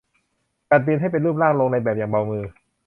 [0.69, 2.43] จัดดินให้เป็นรูปร่างลงในแบบอย่างเบามือ